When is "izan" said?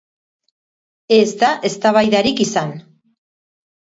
2.47-2.71